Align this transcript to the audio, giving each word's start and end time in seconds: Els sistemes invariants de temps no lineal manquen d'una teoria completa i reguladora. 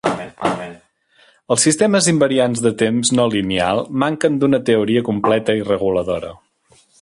Els 1.55 1.65
sistemes 1.67 2.07
invariants 2.13 2.63
de 2.67 2.71
temps 2.79 3.13
no 3.19 3.27
lineal 3.35 3.83
manquen 4.05 4.41
d'una 4.45 4.61
teoria 4.71 5.05
completa 5.11 5.57
i 5.61 5.67
reguladora. 5.69 6.35